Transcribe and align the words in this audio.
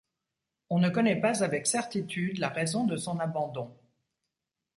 On 0.71 0.79
ne 0.79 0.89
connaît 0.89 1.21
pas 1.21 1.43
avec 1.43 1.67
certitude 1.67 2.39
la 2.39 2.49
raison 2.49 2.85
de 2.85 2.97
son 2.97 3.19
abandon. 3.19 3.71